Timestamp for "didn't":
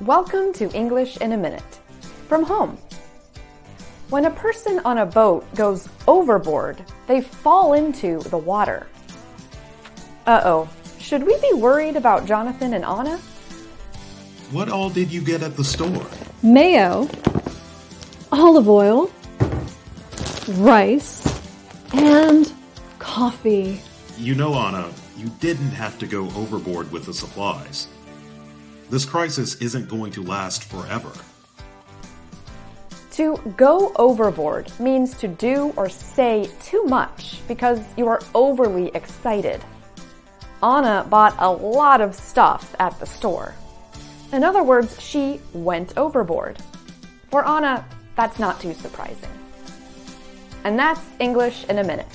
25.40-25.72